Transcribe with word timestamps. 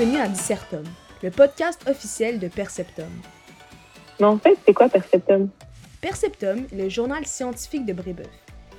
Bienvenue 0.00 0.22
à 0.22 0.28
Dissertum, 0.28 0.84
le 1.22 1.30
podcast 1.30 1.86
officiel 1.86 2.38
de 2.38 2.48
Perceptum. 2.48 3.10
Mais 4.18 4.24
en 4.24 4.38
fait, 4.38 4.56
c'est 4.64 4.72
quoi 4.72 4.88
Perceptum? 4.88 5.50
Perceptum 6.00 6.64
est 6.72 6.74
le 6.74 6.88
journal 6.88 7.26
scientifique 7.26 7.84
de 7.84 7.92
Brébeuf. 7.92 8.30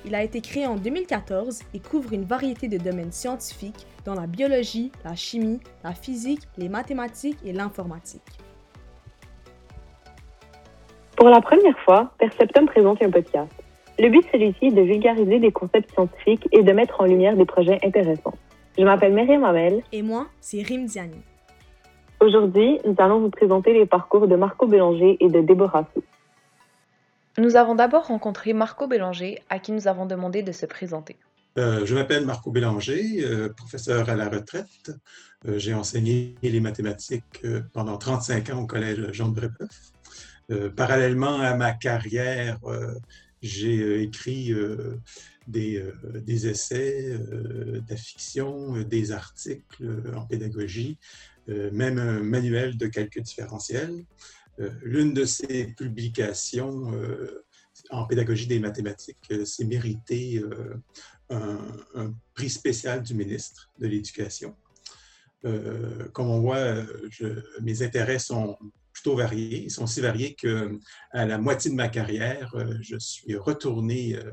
Il 0.04 0.16
a 0.16 0.24
été 0.24 0.40
créé 0.40 0.66
en 0.66 0.74
2014 0.74 1.60
et 1.74 1.78
couvre 1.78 2.12
une 2.12 2.24
variété 2.24 2.66
de 2.66 2.76
domaines 2.76 3.12
scientifiques 3.12 3.86
dont 4.04 4.14
la 4.14 4.26
biologie, 4.26 4.90
la 5.04 5.14
chimie, 5.14 5.60
la 5.84 5.92
physique, 5.92 6.40
les 6.58 6.68
mathématiques 6.68 7.38
et 7.46 7.52
l'informatique. 7.52 8.40
Pour 11.16 11.28
la 11.28 11.40
première 11.40 11.78
fois, 11.84 12.10
Perceptum 12.18 12.66
présente 12.66 13.00
un 13.00 13.10
podcast. 13.10 13.52
Le 14.00 14.08
but 14.08 14.26
celui-ci 14.32 14.66
est 14.66 14.72
de 14.72 14.82
vulgariser 14.82 15.38
des 15.38 15.52
concepts 15.52 15.92
scientifiques 15.92 16.48
et 16.50 16.64
de 16.64 16.72
mettre 16.72 17.00
en 17.00 17.04
lumière 17.04 17.36
des 17.36 17.46
projets 17.46 17.78
intéressants. 17.84 18.34
Je 18.78 18.84
m'appelle 18.84 19.12
Myriam 19.12 19.44
Amel. 19.44 19.82
Et 19.92 20.00
moi, 20.00 20.28
c'est 20.40 20.62
Rim 20.62 20.86
Diani. 20.86 21.20
Aujourd'hui, 22.20 22.78
nous 22.86 22.94
allons 22.98 23.20
vous 23.20 23.28
présenter 23.28 23.74
les 23.74 23.84
parcours 23.84 24.26
de 24.26 24.34
Marco 24.34 24.66
Bélanger 24.66 25.18
et 25.20 25.28
de 25.28 25.42
Déborah 25.42 25.86
Sou. 25.92 26.02
Nous 27.36 27.56
avons 27.56 27.74
d'abord 27.74 28.06
rencontré 28.06 28.54
Marco 28.54 28.86
Bélanger, 28.86 29.42
à 29.50 29.58
qui 29.58 29.72
nous 29.72 29.88
avons 29.88 30.06
demandé 30.06 30.42
de 30.42 30.52
se 30.52 30.64
présenter. 30.64 31.16
Euh, 31.58 31.84
je 31.84 31.94
m'appelle 31.94 32.24
Marco 32.24 32.50
Bélanger, 32.50 33.24
euh, 33.24 33.50
professeur 33.50 34.08
à 34.08 34.14
la 34.14 34.30
retraite. 34.30 34.90
Euh, 35.46 35.58
j'ai 35.58 35.74
enseigné 35.74 36.34
les 36.42 36.60
mathématiques 36.60 37.42
pendant 37.74 37.98
35 37.98 38.50
ans 38.50 38.62
au 38.62 38.66
Collège 38.66 39.12
Jean 39.12 39.28
de 39.28 39.34
Brébeuf. 39.34 39.92
parallèlement 40.76 41.40
à 41.40 41.54
ma 41.54 41.72
carrière, 41.72 42.58
j'ai 43.42 44.02
écrit 44.02 44.54
des, 45.46 45.84
des, 46.14 46.46
essais, 46.46 47.18
de 47.18 47.82
la 47.88 47.96
fiction, 47.96 48.82
des 48.82 49.12
articles 49.12 50.02
en 50.14 50.26
pédagogie, 50.26 50.98
même 51.48 51.98
un 51.98 52.20
manuel 52.20 52.76
de 52.76 52.86
calcul 52.86 53.22
différentiel. 53.22 54.04
L'une 54.82 55.14
de 55.14 55.24
ces 55.24 55.66
publications 55.66 56.92
en 57.90 58.06
pédagogie 58.06 58.46
des 58.46 58.60
mathématiques 58.60 59.32
s'est 59.44 59.64
méritée 59.64 60.42
un, 61.30 62.14
prix 62.34 62.50
spécial 62.50 63.02
du 63.02 63.14
ministre 63.14 63.70
de 63.78 63.86
l'Éducation. 63.86 64.56
Euh, 65.44 66.08
comme 66.12 66.30
on 66.30 66.40
voit, 66.40 66.84
mes 67.60 67.82
intérêts 67.82 68.18
sont 68.18 68.56
plutôt 68.92 69.16
variés. 69.16 69.64
Ils 69.64 69.70
sont 69.70 69.86
si 69.86 70.00
variés 70.00 70.34
qu'à 70.34 70.68
la 71.12 71.38
moitié 71.38 71.70
de 71.70 71.76
ma 71.76 71.88
carrière, 71.88 72.54
euh, 72.54 72.74
je 72.80 72.96
suis 72.98 73.36
retourné 73.36 74.16
euh, 74.16 74.30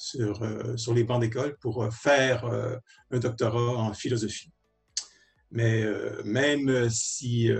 sur, 0.00 0.40
sur 0.76 0.94
les 0.94 1.04
bancs 1.04 1.20
d'école 1.20 1.56
pour 1.58 1.92
faire 1.92 2.44
un 3.10 3.18
doctorat 3.18 3.76
en 3.76 3.92
philosophie. 3.92 4.50
Mais 5.50 5.84
même 6.24 6.88
si 6.88 7.50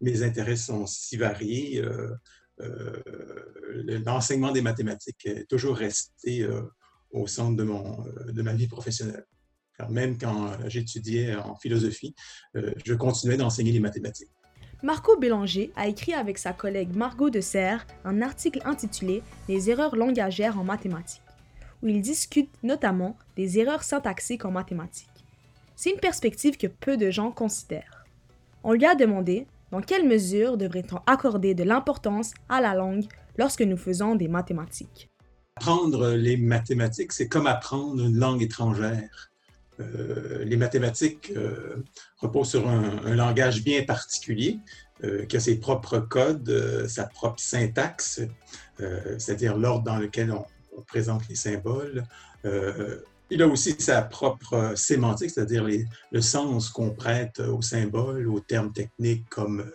mes 0.00 0.22
intérêts 0.22 0.56
sont 0.56 0.86
si 0.86 1.16
variés, 1.16 1.82
l'enseignement 4.06 4.52
des 4.52 4.62
mathématiques 4.62 5.26
est 5.26 5.48
toujours 5.48 5.76
resté 5.76 6.46
au 7.10 7.26
centre 7.26 7.56
de, 7.56 7.64
mon, 7.64 8.04
euh, 8.06 8.32
de 8.32 8.42
ma 8.42 8.52
vie 8.52 8.66
professionnelle. 8.66 9.24
même 9.90 10.18
quand 10.18 10.52
j'étudiais 10.66 11.36
en 11.36 11.56
philosophie, 11.56 12.14
euh, 12.56 12.72
je 12.84 12.94
continuais 12.94 13.36
d'enseigner 13.36 13.72
les 13.72 13.80
mathématiques. 13.80 14.30
Marco 14.82 15.16
Bélanger 15.18 15.72
a 15.74 15.88
écrit 15.88 16.14
avec 16.14 16.38
sa 16.38 16.52
collègue 16.52 16.94
Margot 16.94 17.30
de 17.30 17.40
Serres 17.40 17.86
un 18.04 18.22
article 18.22 18.60
intitulé 18.64 19.22
Les 19.48 19.70
erreurs 19.70 19.96
langagères 19.96 20.58
en 20.58 20.64
mathématiques, 20.64 21.22
où 21.82 21.88
il 21.88 22.00
discute 22.00 22.50
notamment 22.62 23.16
des 23.36 23.58
erreurs 23.58 23.82
syntaxiques 23.82 24.44
en 24.44 24.50
mathématiques. 24.50 25.08
C'est 25.76 25.90
une 25.90 26.00
perspective 26.00 26.56
que 26.56 26.66
peu 26.66 26.96
de 26.96 27.10
gens 27.10 27.30
considèrent. 27.30 28.04
On 28.64 28.72
lui 28.72 28.84
a 28.84 28.94
demandé 28.94 29.46
dans 29.70 29.80
quelle 29.80 30.08
mesure 30.08 30.56
devrait-on 30.56 30.98
accorder 31.06 31.54
de 31.54 31.62
l'importance 31.62 32.32
à 32.48 32.60
la 32.60 32.74
langue 32.74 33.04
lorsque 33.36 33.62
nous 33.62 33.76
faisons 33.76 34.14
des 34.14 34.28
mathématiques. 34.28 35.10
Apprendre 35.56 36.10
les 36.10 36.36
mathématiques, 36.36 37.12
c'est 37.12 37.28
comme 37.28 37.46
apprendre 37.46 38.02
une 38.02 38.18
langue 38.18 38.42
étrangère. 38.42 39.30
Euh, 39.80 40.44
les 40.44 40.56
mathématiques 40.56 41.32
euh, 41.36 41.84
reposent 42.16 42.50
sur 42.50 42.68
un, 42.68 43.14
langage 43.14 43.62
bien 43.62 43.84
particulier 43.84 44.58
euh, 45.04 45.24
qui 45.26 45.36
a 45.36 45.40
ses 45.40 45.58
propres 45.60 46.00
codes, 46.00 46.86
sa 46.88 47.06
propre 47.06 47.40
syntaxe, 47.40 48.20
c'est-à-dire 49.18 49.56
l'ordre 49.56 49.84
dans 49.84 49.98
lequel 49.98 50.30
on, 50.32 50.44
présente 50.86 51.28
les 51.28 51.34
symboles. 51.34 52.04
il 53.30 53.42
a 53.42 53.46
aussi 53.46 53.74
sa 53.78 54.02
propre 54.02 54.72
sémantique, 54.74 55.30
c'est-à-dire 55.30 55.66
le 56.12 56.20
sens 56.20 56.70
qu'on 56.70 56.90
prête 56.90 57.40
aux 57.40 57.62
symboles, 57.62 58.28
aux 58.28 58.40
termes 58.40 58.72
techniques 58.72 59.28
comme, 59.28 59.70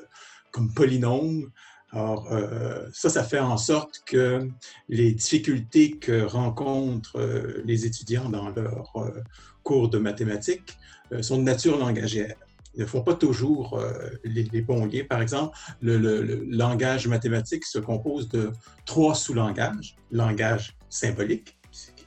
comme 0.51 0.73
polynôme. 0.73 1.51
Alors, 1.93 2.31
euh, 2.31 2.87
ça, 2.91 3.09
ça 3.09 3.23
fait 3.23 3.39
en 3.39 3.57
sorte 3.57 4.01
que 4.05 4.49
les 4.89 5.13
difficultés 5.13 5.91
que 5.91 6.23
rencontrent 6.23 7.19
euh, 7.19 7.61
les 7.65 7.85
étudiants 7.85 8.29
dans 8.29 8.49
leur 8.49 8.91
euh, 8.95 9.21
cours 9.61 9.89
de 9.89 9.99
mathématiques 9.99 10.77
sont 11.21 11.37
de 11.37 11.43
nature 11.43 11.77
langagière. 11.77 12.35
Ils 12.73 12.81
ne 12.81 12.85
font 12.87 13.03
pas 13.03 13.13
toujours 13.13 13.79
les, 14.23 14.61
bons 14.61 14.85
liens. 14.87 15.03
Par 15.07 15.21
exemple, 15.21 15.55
le, 15.79 15.99
le, 15.99 16.43
langage 16.49 17.07
mathématique 17.07 17.65
se 17.65 17.77
compose 17.77 18.29
de 18.29 18.51
trois 18.85 19.13
sous-langages. 19.13 19.95
Langage 20.09 20.75
symbolique, 20.93 21.57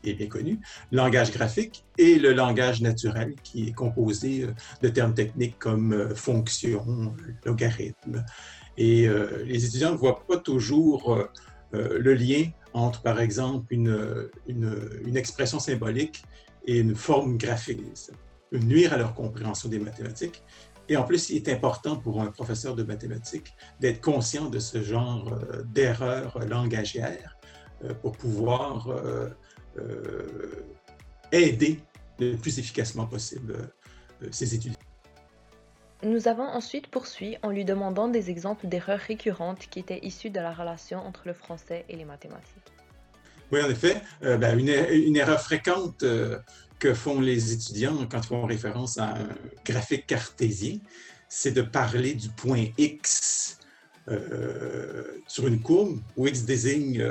qui 0.02 0.10
est 0.10 0.14
bien 0.14 0.28
connu, 0.28 0.60
langage 0.92 1.32
graphique 1.32 1.84
et 1.98 2.18
le 2.18 2.32
langage 2.32 2.80
naturel, 2.80 3.34
qui 3.42 3.68
est 3.68 3.72
composé 3.72 4.46
de 4.82 4.88
termes 4.88 5.14
techniques 5.14 5.58
comme 5.58 6.14
fonction, 6.14 7.14
logarithme. 7.44 8.24
Et 8.78 9.08
euh, 9.08 9.44
les 9.44 9.64
étudiants 9.64 9.92
ne 9.92 9.96
voient 9.96 10.26
pas 10.26 10.36
toujours 10.36 11.14
euh, 11.14 11.30
euh, 11.74 11.98
le 11.98 12.14
lien 12.14 12.44
entre, 12.74 13.02
par 13.02 13.20
exemple, 13.20 13.72
une, 13.72 14.28
une, 14.46 15.16
expression 15.16 15.58
symbolique 15.58 16.24
et 16.66 16.78
une 16.78 16.94
forme 16.94 17.38
graphique. 17.38 17.80
Ça 17.94 18.12
peut 18.50 18.58
nuire 18.58 18.92
à 18.92 18.98
leur 18.98 19.14
compréhension 19.14 19.70
des 19.70 19.78
mathématiques. 19.78 20.42
Et 20.88 20.96
en 20.96 21.04
plus, 21.04 21.30
il 21.30 21.36
est 21.36 21.48
important 21.48 21.96
pour 21.96 22.20
un 22.20 22.26
professeur 22.26 22.76
de 22.76 22.82
mathématiques 22.82 23.54
d'être 23.80 24.00
conscient 24.00 24.50
de 24.50 24.58
ce 24.58 24.82
genre 24.82 25.36
d'erreurs 25.64 26.38
langagières 26.46 27.35
pour 28.02 28.12
pouvoir 28.12 28.88
aider 31.32 31.80
le 32.18 32.36
plus 32.36 32.58
efficacement 32.58 33.06
possible 33.06 33.70
ses 34.30 34.54
étudiants. 34.54 34.78
Nous 36.02 36.28
avons 36.28 36.44
ensuite 36.44 36.88
poursuivi 36.88 37.36
en 37.42 37.50
lui 37.50 37.64
demandant 37.64 38.08
des 38.08 38.28
exemples 38.28 38.66
d'erreurs 38.66 39.00
récurrentes 39.00 39.66
qui 39.70 39.78
étaient 39.78 40.00
issues 40.02 40.30
de 40.30 40.40
la 40.40 40.52
relation 40.52 40.98
entre 40.98 41.22
le 41.24 41.32
français 41.32 41.86
et 41.88 41.96
les 41.96 42.04
mathématiques. 42.04 42.72
Oui, 43.50 43.62
en 43.62 43.70
effet, 43.70 44.02
euh, 44.22 44.36
ben, 44.36 44.58
une, 44.58 45.16
erreur 45.16 45.40
fréquente 45.40 46.02
euh, 46.02 46.38
que 46.78 46.92
font 46.92 47.20
les 47.20 47.52
étudiants 47.52 48.06
quand 48.10 48.20
ils 48.20 48.26
font 48.26 48.44
référence 48.44 48.98
à 48.98 49.14
un 49.14 49.28
graphique 49.64 50.06
cartésien, 50.06 50.78
c'est 51.28 51.52
de 51.52 51.62
parler 51.62 52.14
du 52.14 52.28
point 52.28 52.66
X 52.76 53.58
euh, 54.08 55.02
sur 55.26 55.46
une 55.46 55.60
courbe 55.60 55.98
où 56.16 56.26
X 56.26 56.42
désigne 56.42 57.02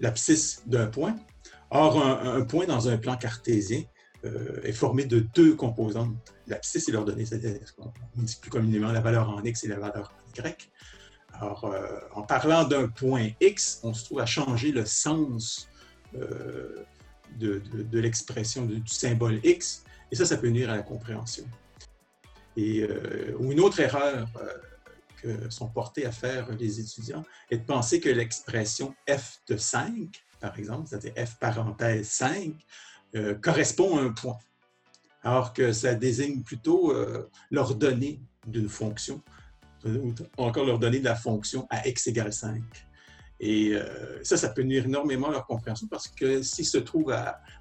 l'abscisse 0.00 0.62
d'un 0.66 0.86
point. 0.86 1.16
Or, 1.70 2.00
un, 2.00 2.42
point 2.42 2.66
dans 2.66 2.88
un 2.88 2.96
plan 2.96 3.16
cartésien 3.16 3.82
euh, 4.24 4.60
est 4.62 4.72
formé 4.72 5.04
de 5.04 5.20
deux 5.20 5.54
composantes. 5.54 6.14
L'abscisse 6.46 6.88
et 6.88 6.92
l'ordonnée, 6.92 7.26
c'est-à-dire 7.26 7.58
ce 7.64 7.72
qu'on 7.72 7.92
dit 8.16 8.38
plus 8.40 8.50
communément 8.50 8.92
la 8.92 9.00
valeur 9.00 9.28
en 9.30 9.42
x 9.42 9.64
et 9.64 9.68
la 9.68 9.78
valeur 9.78 10.14
en 10.14 10.42
y. 10.42 10.70
Alors, 11.34 11.64
euh, 11.64 11.98
en 12.14 12.22
parlant 12.22 12.64
d'un 12.64 12.88
point 12.88 13.28
x, 13.40 13.80
on 13.82 13.92
se 13.92 14.04
trouve 14.04 14.20
à 14.20 14.26
changer 14.26 14.70
le 14.70 14.86
sens 14.86 15.68
euh, 16.14 16.84
de, 17.38 17.60
l'expression 17.98 18.64
du, 18.64 18.80
symbole 18.86 19.40
x, 19.44 19.84
et 20.10 20.16
ça, 20.16 20.24
ça 20.24 20.36
peut 20.36 20.48
nuire 20.48 20.70
à 20.70 20.76
la 20.76 20.82
compréhension. 20.82 21.44
Et, 22.56 22.88
ou 23.38 23.52
une 23.52 23.60
autre 23.60 23.80
erreur 23.80 24.26
sont 25.50 25.68
portés 25.68 26.06
à 26.06 26.12
faire 26.12 26.50
les 26.52 26.80
étudiants 26.80 27.24
est 27.50 27.58
de 27.58 27.64
penser 27.64 28.00
que 28.00 28.08
l'expression 28.08 28.94
f 29.08 29.40
de 29.48 29.56
5, 29.56 30.10
par 30.40 30.58
exemple, 30.58 30.88
c'est-à-dire 30.88 31.12
f 31.26 31.38
parenthèse 31.38 32.08
5, 32.08 32.54
euh, 33.14 33.34
correspond 33.34 33.98
à 33.98 34.02
un 34.02 34.10
point, 34.10 34.38
alors 35.22 35.52
que 35.52 35.72
ça 35.72 35.94
désigne 35.94 36.42
plutôt 36.42 36.92
euh, 36.92 37.30
l'ordonnée 37.50 38.20
d'une 38.46 38.68
fonction, 38.68 39.22
ou 39.84 40.12
encore 40.36 40.64
l'ordonnée 40.66 40.98
de 40.98 41.04
la 41.04 41.14
fonction 41.14 41.66
à 41.70 41.86
x 41.86 42.08
égale 42.08 42.32
5. 42.32 42.62
Et 43.38 43.72
euh, 43.72 44.22
ça, 44.24 44.36
ça 44.36 44.48
peut 44.48 44.62
nuire 44.62 44.86
énormément 44.86 45.28
à 45.28 45.32
leur 45.32 45.46
compréhension 45.46 45.86
parce 45.88 46.08
que 46.08 46.42
s'ils 46.42 46.66
se 46.66 46.78
trouvent 46.78 47.14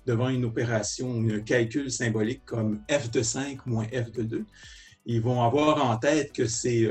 devant 0.05 0.29
une 0.29 0.45
opération, 0.45 1.23
un 1.29 1.39
calcul 1.41 1.91
symbolique 1.91 2.43
comme 2.45 2.81
f 2.89 3.11
de 3.11 3.21
5 3.21 3.65
moins 3.65 3.85
f 3.85 4.11
de 4.11 4.23
2, 4.23 4.45
ils 5.05 5.21
vont 5.21 5.43
avoir 5.43 5.85
en 5.85 5.97
tête 5.97 6.33
que 6.33 6.47
c'est 6.47 6.89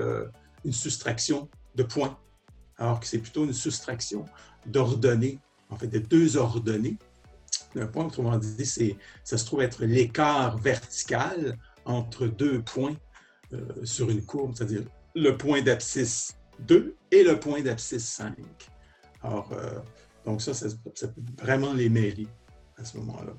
une 0.65 0.73
soustraction 0.73 1.49
de 1.75 1.83
points, 1.83 2.19
alors 2.79 3.01
que 3.01 3.07
c'est 3.07 3.19
plutôt 3.19 3.45
une 3.45 3.53
soustraction 3.53 4.25
d'ordonnées, 4.67 5.39
en 5.71 5.77
fait, 5.77 5.89
de 5.89 5.99
deux 5.99 6.37
ordonnées 6.37 6.99
un 7.81 7.87
point, 7.87 8.07
autrement 8.07 8.37
dit, 8.37 8.97
ça 9.25 9.39
se 9.39 9.45
trouve 9.45 9.63
être 9.63 9.85
l'écart 9.85 10.59
vertical 10.59 11.59
entre 11.85 12.27
deux 12.27 12.63
points 12.63 12.97
sur 13.83 14.11
une 14.11 14.25
courbe, 14.25 14.55
c'est-à-dire 14.55 14.83
le 15.15 15.37
point 15.37 15.63
d'abscisse 15.63 16.37
2 16.61 16.97
et 17.11 17.25
le 17.25 17.39
point 17.39 17.63
d'abscisse 17.63 18.09
5. 18.09 18.35
Alors, 19.23 19.51
donc 20.25 20.43
ça, 20.43 20.55
ça, 20.55 20.69
ça 20.95 21.09
peut 21.09 21.23
vraiment 21.41 21.73
les 21.73 21.89
mêler 21.89 22.27
à 22.77 22.85
ce 22.85 22.97
moment-là. 22.99 23.33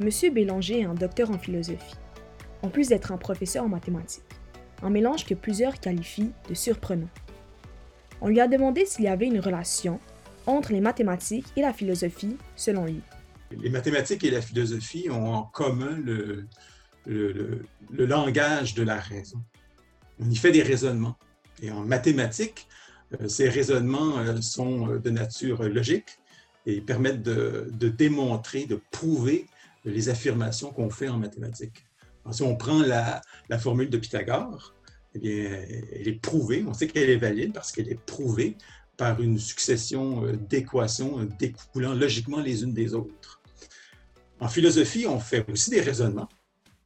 Monsieur 0.00 0.30
Bélanger 0.30 0.80
est 0.80 0.84
un 0.84 0.94
docteur 0.94 1.30
en 1.30 1.38
philosophie, 1.38 1.94
en 2.62 2.70
plus 2.70 2.88
d'être 2.88 3.12
un 3.12 3.18
professeur 3.18 3.64
en 3.64 3.68
mathématiques, 3.68 4.24
un 4.82 4.90
mélange 4.90 5.24
que 5.24 5.34
plusieurs 5.34 5.80
qualifient 5.80 6.32
de 6.48 6.54
surprenant. 6.54 7.08
On 8.20 8.28
lui 8.28 8.40
a 8.40 8.48
demandé 8.48 8.86
s'il 8.86 9.04
y 9.04 9.08
avait 9.08 9.26
une 9.26 9.40
relation 9.40 10.00
entre 10.46 10.72
les 10.72 10.80
mathématiques 10.80 11.46
et 11.56 11.62
la 11.62 11.72
philosophie, 11.72 12.36
selon 12.56 12.86
lui. 12.86 13.00
Les 13.50 13.70
mathématiques 13.70 14.24
et 14.24 14.30
la 14.30 14.40
philosophie 14.40 15.08
ont 15.10 15.34
en 15.34 15.42
commun 15.44 15.98
le, 16.04 16.46
langage 17.90 18.74
de 18.74 18.82
la 18.82 18.98
raison. 18.98 19.42
On 20.20 20.30
y 20.30 20.36
fait 20.36 20.52
des 20.52 20.62
raisonnements. 20.62 21.16
Et 21.60 21.70
en 21.70 21.84
mathématiques, 21.84 22.66
euh, 23.20 23.28
ces 23.28 23.48
raisonnements 23.48 24.18
euh, 24.18 24.40
sont 24.40 24.96
de 24.96 25.10
nature 25.10 25.62
logique 25.64 26.18
et 26.66 26.80
permettent 26.80 27.22
de 27.22 27.88
démontrer, 27.88 28.66
de 28.66 28.80
prouver 28.90 29.46
les 29.84 30.08
affirmations 30.08 30.72
qu'on 30.72 30.90
fait 30.90 31.08
en 31.08 31.18
mathématiques. 31.18 31.84
Si 32.30 32.42
on 32.42 32.56
prend 32.56 32.80
la, 32.80 33.22
formule 33.58 33.90
de 33.90 33.98
Pythagore, 33.98 34.74
eh 35.14 35.44
elle 35.92 36.08
est 36.08 36.20
prouvée, 36.20 36.64
on 36.66 36.72
sait 36.72 36.86
qu'elle 36.86 37.10
est 37.10 37.16
valide 37.16 37.52
parce 37.52 37.72
qu'elle 37.72 37.88
est 37.88 38.00
prouvée 38.00 38.56
par 38.96 39.20
une 39.20 39.38
succession 39.38 40.24
euh, 40.24 40.36
d'équations 40.36 41.20
euh, 41.20 41.28
découlant 41.38 41.94
logiquement 41.94 42.40
les 42.40 42.62
unes 42.62 42.72
des 42.72 42.94
autres. 42.94 43.40
En 44.40 44.48
philosophie, 44.48 45.06
on 45.06 45.18
fait 45.18 45.44
aussi 45.50 45.70
des 45.70 45.80
raisonnements. 45.80 46.28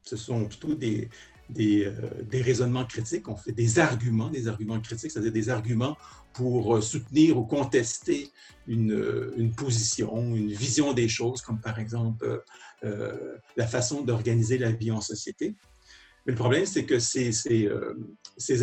Ce 0.03 0.17
sont 0.17 0.47
plutôt 0.47 0.75
des, 0.75 1.09
des, 1.49 1.85
euh, 1.85 1.93
des, 2.23 2.43
raisonnements 2.43 2.85
critiques, 2.85 3.29
on 3.29 3.37
fait 3.37 3.53
des 3.53 3.79
arguments, 3.79 4.31
des 4.31 4.49
arguments 4.49 4.81
critiques, 4.81 5.11
c'est-à-dire 5.11 5.33
des 5.33 5.49
arguments 5.49 5.97
pour 6.33 6.83
soutenir 6.83 7.39
ou 7.39 7.45
contester 7.45 8.31
une, 8.67 9.33
une, 9.37 9.53
position, 9.53 10.35
une 10.35 10.53
vision 10.53 10.93
des 10.93 11.09
choses, 11.09 11.41
comme 11.41 11.61
par 11.61 11.79
exemple 11.79 12.43
euh, 12.85 13.39
la 13.57 13.67
façon 13.67 14.03
d'organiser 14.03 14.59
la 14.59 14.71
vie 14.71 14.91
en 14.91 15.01
société. 15.01 15.57
Mais 16.27 16.33
le 16.33 16.37
problème, 16.37 16.67
c'est 16.67 16.85
que 16.85 16.99
ces, 16.99 17.33
euh, 17.67 17.95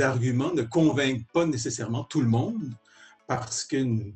arguments 0.01 0.53
ne 0.53 0.61
convainquent 0.61 1.25
pas 1.33 1.47
nécessairement 1.47 2.03
tout 2.03 2.21
le 2.21 2.27
monde 2.27 2.61
parce 3.25 3.63
que, 3.63 4.11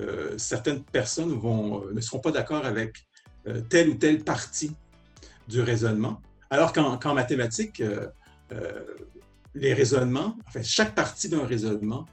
euh, 0.00 0.38
certaines 0.38 0.82
personnes 0.82 1.28
ne 1.28 2.00
seront 2.00 2.20
pas 2.20 2.30
d'accord 2.30 2.64
avec 2.64 3.06
telle 3.68 3.90
ou 3.90 3.94
telle 3.94 4.24
partie 4.24 4.72
du 5.48 5.60
raisonnement. 5.60 6.20
Alors 6.50 6.72
qu'en 6.72 7.14
mathématiques, 7.14 7.82
les 9.54 9.74
raisonnements, 9.74 10.36
enfin, 10.46 10.62
chaque 10.62 10.94
partie 10.94 11.28
d'un 11.28 11.44
raisonnement 11.44 12.06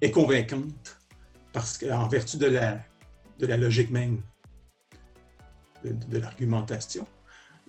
est 0.00 0.10
convaincante 0.10 0.98
parce 1.52 1.78
qu'en 1.78 2.08
vertu 2.08 2.36
de 2.36 2.46
la, 2.46 3.56
logique 3.56 3.90
même 3.90 4.22
de, 5.84 6.18
l'argumentation. 6.18 7.06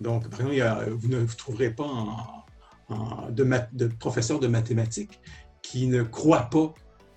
Donc, 0.00 0.28
par 0.28 0.40
exemple, 0.40 0.90
vous 0.90 1.08
ne 1.08 1.24
trouverez 1.26 1.70
pas 1.70 1.84
de, 3.30 3.86
professeur 3.86 4.40
de 4.40 4.46
mathématiques 4.46 5.20
qui 5.62 5.86
ne 5.86 6.02
croit 6.02 6.48
pas 6.50 6.74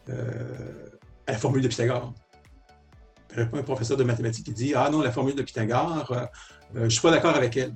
euh, 0.09 0.89
à 1.27 1.33
la 1.33 1.37
formule 1.37 1.61
de 1.61 1.67
Pythagore. 1.67 2.13
Pas 3.35 3.41
un 3.41 3.63
professeur 3.63 3.97
de 3.97 4.03
mathématiques 4.03 4.45
qui 4.45 4.53
dit 4.53 4.73
Ah 4.75 4.89
non, 4.89 5.01
la 5.01 5.11
formule 5.11 5.35
de 5.35 5.41
Pythagore, 5.41 6.11
euh, 6.11 6.15
euh, 6.21 6.25
je 6.75 6.79
ne 6.81 6.89
suis 6.89 7.01
pas 7.01 7.11
d'accord 7.11 7.35
avec 7.35 7.57
elle. 7.57 7.75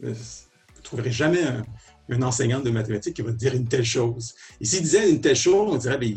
Vous 0.00 0.08
ne 0.08 0.82
trouverez 0.82 1.12
jamais 1.12 1.42
un, 1.42 2.22
enseignant 2.22 2.60
de 2.60 2.70
mathématiques 2.70 3.16
qui 3.16 3.22
va 3.22 3.32
dire 3.32 3.54
une 3.54 3.66
telle 3.66 3.84
chose. 3.84 4.34
Et 4.60 4.64
s'il 4.66 4.82
disait 4.82 5.10
une 5.10 5.20
telle 5.20 5.36
chose, 5.36 5.72
on 5.72 5.78
dirait 5.78 5.98
ben, 5.98 6.14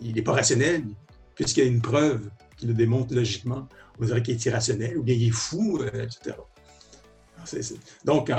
il 0.00 0.14
n'est 0.14 0.22
pas 0.22 0.32
rationnel, 0.32 0.84
puisqu'il 1.34 1.64
y 1.64 1.66
a 1.66 1.70
une 1.70 1.80
preuve 1.80 2.28
qui 2.56 2.66
le 2.66 2.74
démontre 2.74 3.14
logiquement 3.14 3.68
on 4.00 4.04
dirait 4.04 4.22
qu'il 4.22 4.34
est 4.34 4.44
irrationnel 4.46 4.98
ou 4.98 5.02
bien 5.02 5.14
il 5.14 5.28
est 5.28 5.30
fou, 5.30 5.78
euh, 5.80 6.04
etc. 6.04 6.36
Donc, 8.04 8.30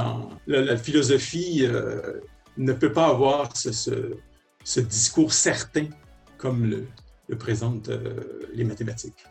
la, 0.48 0.78
philosophie 0.78 1.66
euh, 1.66 2.20
ne 2.58 2.74
peut 2.74 2.92
pas 2.92 3.08
avoir 3.08 3.56
ce, 3.56 4.16
discours 4.82 5.34
certain 5.34 5.88
comme 6.38 6.66
le, 6.66 7.36
présentent 7.38 7.90
euh, 7.90 8.48
les 8.54 8.64
mathématiques. 8.64 9.26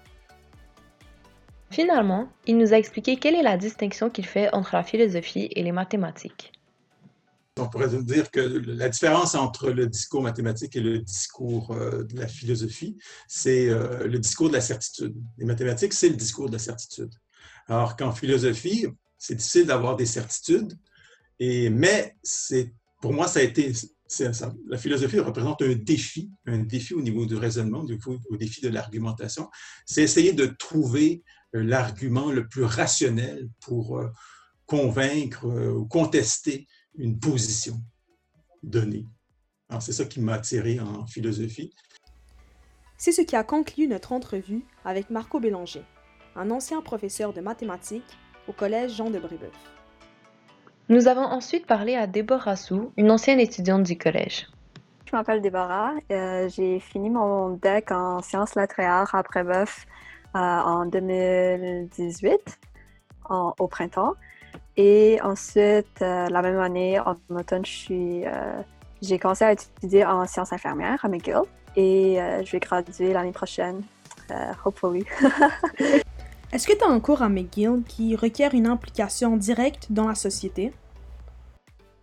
Finalement, 1.71 2.29
il 2.47 2.57
nous 2.57 2.73
a 2.73 2.79
expliqué 2.79 3.17
quelle 3.17 3.35
est 3.35 3.43
la 3.43 3.57
distinction 3.57 4.11
qu'il 4.11 4.27
fait 4.27 4.53
entre 4.55 4.75
la 4.75 4.83
philosophie 4.83 5.49
et 5.55 5.63
les 5.63 5.73
mathématiques. 5.73 6.53
On 7.59 7.69
pourrait 7.69 7.89
dire 7.89 8.31
que 8.31 8.41
la 8.41 8.89
différence 8.89 9.35
entre 9.35 9.71
le 9.71 9.87
discours 9.87 10.23
mathématique 10.23 10.77
et 10.77 10.81
le 10.81 11.01
discours 11.01 11.73
euh, 11.73 12.05
de 12.05 12.17
la 12.17 12.29
philosophie, 12.29 12.97
c'est 13.27 13.69
euh, 13.69 14.07
le 14.07 14.19
discours 14.19 14.49
de 14.49 14.55
la 14.55 14.61
certitude. 14.61 15.15
Les 15.39 15.45
mathématiques, 15.45 15.93
c'est 15.93 16.09
le 16.09 16.15
discours 16.15 16.47
de 16.47 16.53
la 16.53 16.61
certitude. 16.61 17.11
Alors 17.67 17.97
qu'en 17.97 18.13
philosophie, 18.13 18.87
c'est 19.19 19.35
difficile 19.35 19.67
d'avoir 19.67 19.97
des 19.97 20.07
certitudes, 20.07 20.73
et, 21.41 21.71
mais 21.71 22.17
pour 23.01 23.13
moi, 23.13 23.29
ça 23.29 23.41
a 23.41 23.43
été, 23.43 23.73
la 24.69 24.79
philosophie 24.79 25.21
représente 25.21 25.63
un 25.63 25.75
défi, 25.75 26.31
un 26.47 26.59
défi 26.59 26.95
au 26.95 27.01
niveau 27.01 27.27
du 27.27 27.37
raisonnement, 27.37 27.85
au 28.31 28.37
défi 28.37 28.61
de 28.61 28.69
l'argumentation. 28.69 29.49
C'est 29.87 30.03
essayer 30.03 30.33
de 30.33 30.47
trouver 30.47 31.23
l'argument 31.53 32.31
le 32.31 32.47
plus 32.47 32.65
rationnel 32.65 33.49
pour 33.61 34.03
convaincre 34.67 35.47
ou 35.47 35.87
contester 35.87 36.67
une 36.97 37.19
position 37.19 37.81
donnée. 38.63 39.07
Alors, 39.69 39.83
c'est 39.83 39.93
ça 39.93 40.05
qui 40.05 40.21
m'a 40.21 40.35
attiré 40.35 40.81
en 40.81 41.07
philosophie. 41.07 41.75
C'est 42.97 43.13
ce 43.13 43.23
qui 43.23 43.37
a 43.37 43.45
conclu 43.45 43.87
notre 43.87 44.13
entrevue 44.13 44.65
avec 44.85 45.11
Marco 45.11 45.39
Bélanger, 45.41 45.85
un 46.35 46.51
ancien 46.51 46.83
professeur 46.83 47.33
de 47.33 47.41
mathématiques 47.41 48.19
au 48.49 48.53
Collège 48.53 48.97
Jean 48.97 49.11
de 49.11 49.19
Brébeuf. 49.19 49.53
Nous 50.89 51.07
avons 51.07 51.23
ensuite 51.23 51.67
parlé 51.67 51.95
à 51.95 52.07
Déborah 52.07 52.57
Sou, 52.57 52.93
une 52.97 53.11
ancienne 53.11 53.41
étudiante 53.41 53.83
du 53.83 53.99
collège. 53.99 54.49
Je 55.05 55.15
m'appelle 55.15 55.43
Déborah. 55.43 55.93
Euh, 56.11 56.49
j'ai 56.49 56.81
fini 56.81 57.11
mon 57.11 57.51
DEC 57.51 57.93
en 57.93 58.21
sciences 58.23 58.55
lettres 58.57 58.81
à 58.81 59.23
Brébeuf 59.23 59.87
euh, 59.87 60.18
en 60.35 60.87
2018, 60.87 62.59
au 63.31 63.69
printemps. 63.69 64.15
Et 64.79 65.19
ensuite, 65.25 66.03
euh, 66.03 66.29
la 66.29 66.41
même 66.41 66.61
année, 66.61 67.01
en 67.01 67.17
automne, 67.31 67.65
euh, 67.91 68.63
j'ai 69.03 69.19
commencé 69.19 69.45
à 69.45 69.53
étudier 69.53 70.05
en 70.05 70.25
sciences 70.25 70.53
infirmières 70.53 71.05
à 71.05 71.09
McGill 71.09 71.43
et 71.75 72.23
euh, 72.23 72.45
je 72.45 72.53
vais 72.53 72.61
graduer 72.61 73.13
l'année 73.13 73.33
prochaine, 73.33 73.83
hopefully. 74.65 75.05
Est-ce 76.53 76.69
que 76.69 76.75
tu 76.79 76.85
as 76.85 76.87
un 76.87 77.01
cours 77.01 77.23
à 77.23 77.29
McGill 77.29 77.83
qui 77.89 78.15
requiert 78.15 78.55
une 78.55 78.69
implication 78.69 79.37
directe 79.37 79.89
dans 79.91 80.07
la 80.07 80.15
société? 80.15 80.73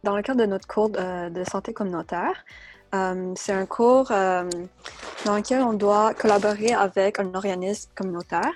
Dans 0.03 0.17
le 0.17 0.21
cadre 0.21 0.41
de 0.41 0.45
notre 0.45 0.67
cours 0.67 0.89
de, 0.89 1.43
santé 1.49 1.71
communautaire, 1.73 2.43
c'est 3.35 3.53
un 3.53 3.65
cours 3.65 4.09
dans 4.09 5.35
lequel 5.35 5.61
on 5.61 5.73
doit 5.73 6.13
collaborer 6.13 6.73
avec 6.73 7.19
un 7.19 7.33
organisme 7.33 7.89
communautaire 7.95 8.53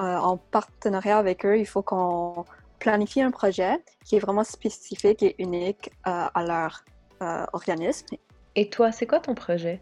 euh, 0.00 0.16
en 0.16 0.36
partenariat 0.36 1.18
avec 1.18 1.44
eux, 1.44 1.58
il 1.58 1.66
faut 1.66 1.82
qu'on 1.82 2.44
planifie 2.78 3.20
un 3.20 3.32
projet 3.32 3.82
qui 4.04 4.14
est 4.14 4.20
vraiment 4.20 4.44
spécifique 4.44 5.24
et 5.24 5.34
unique 5.40 5.90
euh, 6.06 6.26
à 6.32 6.44
leur 6.44 6.84
euh, 7.20 7.44
organisme. 7.52 8.06
Et 8.54 8.70
toi, 8.70 8.92
c'est 8.92 9.06
quoi 9.06 9.18
ton 9.18 9.34
projet? 9.34 9.80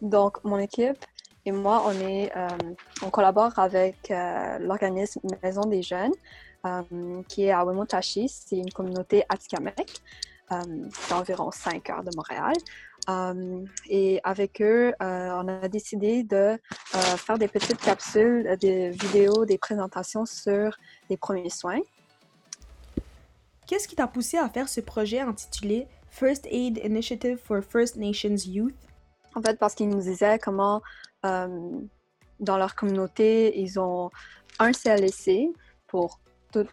Donc, 0.00 0.42
mon 0.44 0.58
équipe 0.58 1.04
et 1.44 1.50
moi, 1.50 1.82
on, 1.86 1.92
est, 1.92 2.30
on 3.04 3.10
collabore 3.10 3.58
avec 3.58 4.12
l'organisme 4.60 5.20
Maison 5.42 5.62
des 5.62 5.82
Jeunes, 5.82 6.12
qui 7.26 7.46
est 7.46 7.50
à 7.50 7.64
Wemotashi. 7.64 8.28
C'est 8.28 8.58
une 8.58 8.70
communauté 8.70 9.24
atikamekw 9.28 9.82
d'environ 11.08 11.50
5 11.50 11.90
heures 11.90 12.04
de 12.04 12.10
Montréal. 12.16 12.54
Euh, 13.08 13.64
et 13.88 14.20
avec 14.22 14.60
eux, 14.60 14.92
euh, 15.02 15.30
on 15.32 15.48
a 15.48 15.68
décidé 15.68 16.22
de 16.22 16.36
euh, 16.36 16.58
faire 17.16 17.38
des 17.38 17.48
petites 17.48 17.80
capsules, 17.80 18.56
des 18.60 18.90
vidéos, 18.90 19.44
des 19.44 19.58
présentations 19.58 20.24
sur 20.24 20.76
les 21.10 21.16
premiers 21.16 21.50
soins. 21.50 21.80
Qu'est-ce 23.66 23.88
qui 23.88 23.96
t'a 23.96 24.06
poussé 24.06 24.38
à 24.38 24.48
faire 24.48 24.68
ce 24.68 24.80
projet 24.80 25.20
intitulé 25.20 25.88
First 26.10 26.46
Aid 26.50 26.80
Initiative 26.84 27.38
for 27.42 27.62
First 27.62 27.96
Nations 27.96 28.36
Youth? 28.46 28.74
En 29.34 29.42
fait, 29.42 29.58
parce 29.58 29.74
qu'ils 29.74 29.88
nous 29.88 30.02
disaient 30.02 30.38
comment 30.38 30.82
dans 31.22 32.56
leur 32.56 32.74
communauté, 32.74 33.58
ils 33.60 33.78
ont 33.78 34.10
un 34.58 34.72
CLSC 34.72 35.48
pour 35.86 36.18
tout, 36.52 36.66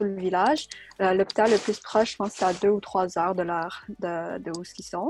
le 0.00 0.14
village. 0.16 0.68
L'hôpital 1.00 1.50
le 1.50 1.58
plus 1.58 1.78
proche, 1.80 2.12
je 2.12 2.16
pense, 2.16 2.32
c'est 2.32 2.44
à 2.44 2.52
deux 2.52 2.68
ou 2.68 2.80
trois 2.80 3.18
heures 3.18 3.34
de, 3.34 3.42
leur, 3.42 3.84
de, 3.98 4.50
où 4.58 4.62
ils 4.78 4.84
sont 4.84 5.08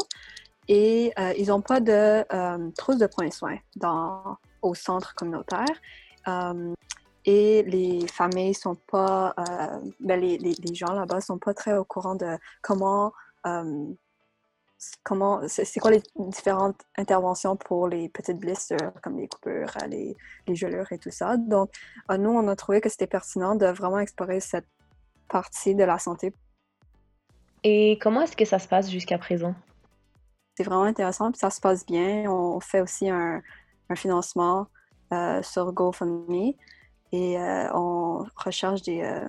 et 0.69 1.13
euh, 1.19 1.33
ils 1.39 1.49
n'ont 1.49 1.63
pas 1.63 1.81
de 1.81 2.25
euh, 2.33 2.71
trousse 2.77 2.99
de 2.99 3.07
points 3.07 3.31
soins 3.31 3.59
dans, 3.77 4.37
au 4.63 4.75
centre 4.75 5.15
communautaire. 5.15 5.65
Euh, 6.29 6.75
et 7.25 7.63
les 7.65 8.07
familles 8.07 8.55
sont 8.55 8.75
pas, 8.75 9.35
ben 10.01 10.19
les, 10.19 10.39
les, 10.39 10.75
gens 10.75 10.93
là-bas 10.93 11.21
sont 11.21 11.39
pas 11.39 11.53
très 11.53 11.77
au 11.77 11.85
courant 11.85 12.15
de 12.15 12.39
comment 12.63 13.13
comment 15.03 15.41
c'est 15.49 15.81
quoi 15.81 15.91
les 15.91 16.03
différentes 16.17 16.81
interventions 16.97 17.57
pour 17.57 17.89
les 17.89 18.09
petites 18.09 18.39
blessures 18.39 18.93
comme 19.03 19.19
les 19.19 19.29
coupures, 19.29 19.73
les, 19.89 20.17
les 20.47 20.55
gelures 20.55 20.91
et 20.93 20.99
tout 20.99 21.11
ça? 21.11 21.37
Donc, 21.37 21.71
nous, 22.11 22.31
on 22.31 22.47
a 22.49 22.57
trouvé 22.57 22.81
que 22.81 22.89
c'était 22.89 23.07
pertinent 23.07 23.55
de 23.55 23.67
vraiment 23.67 23.99
explorer 23.99 24.41
cette 24.41 24.69
partie 25.29 25.75
de 25.75 25.85
la 25.85 25.99
santé. 25.99 26.33
Et 27.65 27.99
comment 28.01 28.23
est-ce 28.23 28.37
que 28.37 28.45
ça 28.45 28.59
se 28.59 28.69
passe 28.69 28.89
jusqu'à 28.91 29.19
présent? 29.19 29.55
C'est 30.57 30.65
vraiment 30.65 30.85
intéressant, 30.85 31.31
puis 31.31 31.39
ça 31.39 31.51
se 31.51 31.61
passe 31.61 31.85
bien. 31.85 32.31
On 32.31 32.61
fait 32.61 32.81
aussi 32.81 33.11
un, 33.11 33.43
un 33.91 33.97
financement 33.97 34.69
euh, 35.13 35.43
sur 35.43 35.73
GoFundMe 35.73 36.55
et 37.13 37.39
euh, 37.39 37.73
on 37.75 38.27
recherche 38.37 38.83
des, 38.83 39.03
euh, 39.03 39.27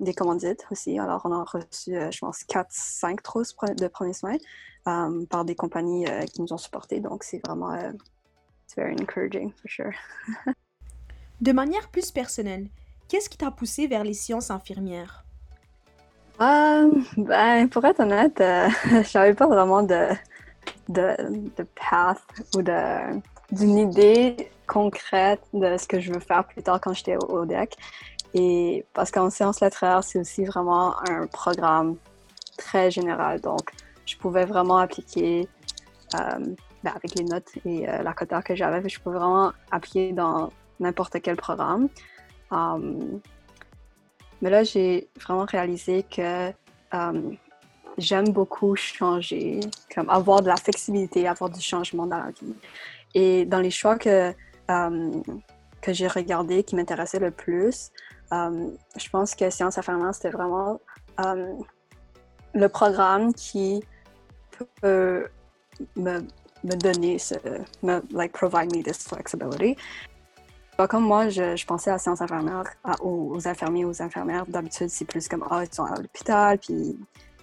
des 0.00 0.12
commandites 0.12 0.66
aussi. 0.70 0.98
Alors, 0.98 1.22
on 1.24 1.32
a 1.32 1.44
reçu, 1.44 1.94
je 1.94 2.18
pense, 2.18 2.40
4-5 2.44 3.22
trousses 3.22 3.56
de 3.76 3.88
premiers 3.88 4.12
soins 4.12 4.36
par 4.84 5.44
des 5.44 5.54
compagnies 5.54 6.06
qui 6.32 6.42
nous 6.42 6.52
ont 6.52 6.58
supportés. 6.58 7.00
Donc, 7.00 7.24
c'est 7.24 7.40
vraiment 7.46 7.76
very 8.76 8.94
encouraging, 9.00 9.52
for 9.52 9.70
sure. 9.70 9.92
de 11.40 11.52
manière 11.52 11.88
plus 11.88 12.10
personnelle, 12.10 12.68
qu'est-ce 13.08 13.28
qui 13.28 13.38
t'a 13.38 13.50
poussé 13.50 13.86
vers 13.86 14.04
les 14.04 14.14
sciences 14.14 14.50
infirmières? 14.50 15.24
ben, 16.38 17.68
pour 17.70 17.84
être 17.84 18.00
honnête, 18.00 18.34
je 18.38 19.18
n'avais 19.18 19.34
pas 19.34 19.46
vraiment 19.46 19.82
de, 19.82 20.08
de, 20.88 21.14
de 21.56 21.66
path 21.76 22.22
ou 22.56 22.62
d'une 23.52 23.78
idée 23.78 24.50
concrète 24.72 25.42
de 25.52 25.76
ce 25.76 25.86
que 25.86 26.00
je 26.00 26.12
veux 26.12 26.20
faire 26.20 26.44
plus 26.46 26.62
tard 26.62 26.80
quand 26.80 26.94
j'étais 26.94 27.16
au, 27.16 27.44
DEC. 27.44 27.76
Et 28.34 28.86
parce 28.94 29.10
qu'en 29.10 29.28
sciences 29.28 29.60
littéraires, 29.60 30.02
c'est 30.02 30.18
aussi 30.18 30.44
vraiment 30.44 30.96
un 31.08 31.26
programme 31.26 31.96
très 32.56 32.90
général. 32.90 33.40
Donc, 33.40 33.70
je 34.06 34.16
pouvais 34.16 34.46
vraiment 34.46 34.78
appliquer 34.78 35.46
euh, 36.14 36.38
ben, 36.82 36.92
avec 36.96 37.14
les 37.16 37.24
notes 37.24 37.50
et 37.66 37.88
euh, 37.88 38.02
la 38.02 38.14
quota 38.14 38.40
que 38.40 38.54
j'avais, 38.54 38.88
je 38.88 38.98
pouvais 38.98 39.18
vraiment 39.18 39.52
appliquer 39.70 40.12
dans 40.12 40.50
n'importe 40.80 41.20
quel 41.20 41.36
programme. 41.36 41.88
Um, 42.50 43.20
mais 44.40 44.50
là, 44.50 44.64
j'ai 44.64 45.08
vraiment 45.20 45.44
réalisé 45.44 46.04
que 46.04 46.52
j'aime 47.98 48.30
beaucoup 48.30 48.74
changer, 48.76 49.60
comme 49.94 50.08
avoir 50.08 50.40
de 50.40 50.48
la 50.48 50.56
flexibilité, 50.56 51.28
avoir 51.28 51.50
du 51.50 51.60
changement 51.60 52.06
dans 52.06 52.18
la 52.18 52.30
vie. 52.30 52.54
Et 53.14 53.44
dans 53.44 53.60
les 53.60 53.70
choix 53.70 53.96
que, 53.98 54.08
euh, 54.08 54.32
que 54.68 55.92
j'ai 55.92 56.06
regardés, 56.06 56.62
qui 56.62 56.76
m'intéressaient 56.76 57.18
le 57.18 57.30
plus, 57.30 57.90
euh, 58.32 58.70
je 58.96 59.08
pense 59.10 59.34
que 59.34 59.50
Sciences 59.50 59.76
Infirmières, 59.78 60.14
c'était 60.14 60.30
vraiment 60.30 60.80
euh, 61.20 61.52
le 62.54 62.68
programme 62.68 63.34
qui 63.34 63.84
peut 64.80 65.26
me, 65.96 66.20
me 66.64 66.76
donner 66.76 67.18
ce, 67.18 67.34
me, 67.82 68.00
like, 68.10 68.32
provide 68.32 68.74
me 68.74 68.82
this 68.82 69.06
flexibility. 69.06 69.76
Comme 70.88 71.04
moi, 71.04 71.28
je, 71.28 71.64
pensais 71.64 71.90
à 71.90 71.98
Sciences 71.98 72.22
Infirmières, 72.22 72.64
aux, 73.02 73.34
aux, 73.36 73.46
infirmiers, 73.46 73.84
aux 73.84 74.02
infirmières. 74.02 74.46
D'habitude, 74.46 74.88
c'est 74.88 75.04
plus 75.04 75.28
comme, 75.28 75.46
ah, 75.48 75.62
ils 75.62 75.72
sont 75.72 75.84
à 75.84 75.94
l'hôpital, 75.94 76.58
puis 76.58 76.98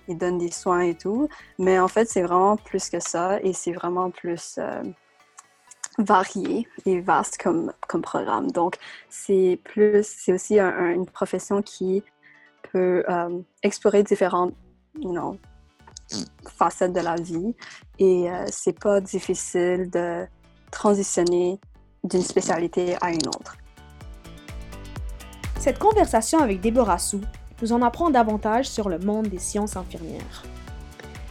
ils 0.09 0.17
donnent 0.17 0.39
des 0.39 0.51
soins 0.51 0.81
et 0.81 0.95
tout. 0.95 1.29
Mais 1.57 1.79
en 1.79 1.87
fait, 1.87 2.09
c'est 2.09 2.21
vraiment 2.21 2.57
plus 2.57 2.89
que 2.89 2.99
ça 2.99 3.39
et 3.41 3.53
c'est 3.53 3.71
vraiment 3.71 4.09
plus 4.09 4.59
varié 5.97 6.67
et 6.85 7.01
vaste 7.01 7.41
comme, 7.41 7.73
comme 7.87 8.01
programme. 8.01 8.51
Donc, 8.51 8.77
c'est 9.09 9.59
plus, 9.63 10.05
c'est 10.05 10.33
aussi 10.33 10.59
une 10.59 11.05
profession 11.05 11.61
qui 11.61 12.03
peut 12.71 13.03
euh, 13.09 13.39
explorer 13.63 14.03
différentes, 14.03 14.53
you 14.99 15.11
know, 15.11 15.37
facettes 16.47 16.93
de 16.93 17.01
la 17.01 17.15
vie 17.15 17.55
et 17.99 18.29
euh, 18.29 18.45
c'est 18.51 18.77
pas 18.77 18.99
difficile 19.01 19.89
de 19.89 20.25
transitionner 20.71 21.59
d'une 22.03 22.21
spécialité 22.21 22.95
à 23.01 23.11
une 23.11 23.27
autre. 23.27 23.57
Cette 25.59 25.79
conversation 25.79 26.39
avec 26.39 26.61
Déborah 26.61 26.97
Sou 26.97 27.21
nous 27.61 27.73
en 27.73 27.81
apprend 27.81 28.09
davantage 28.09 28.69
sur 28.69 28.87
le 28.87 28.99
monde 28.99 29.27
des 29.27 29.39
sciences 29.39 29.75
infirmières. 29.75 30.43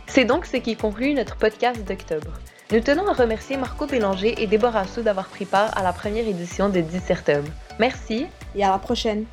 C'est 0.06 0.24
donc 0.24 0.46
ce 0.46 0.58
qui 0.58 0.76
conclut 0.76 1.14
notre 1.14 1.36
podcast 1.36 1.82
d'octobre. 1.84 2.32
Nous 2.70 2.80
tenons 2.80 3.08
à 3.08 3.14
remercier 3.14 3.56
Marco 3.56 3.86
Bélanger 3.86 4.34
et 4.42 4.46
Déborah 4.46 4.86
Sou 4.86 5.00
d'avoir 5.00 5.28
pris 5.28 5.46
part 5.46 5.74
à 5.74 5.82
la 5.82 5.94
première 5.94 6.28
édition 6.28 6.68
de 6.68 6.80
Dissertum. 6.82 7.42
Merci 7.78 8.26
et 8.54 8.62
à 8.62 8.70
la 8.70 8.78
prochaine. 8.78 9.24